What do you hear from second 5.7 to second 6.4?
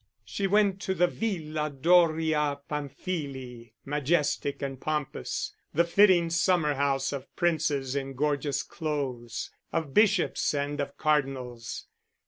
the fitting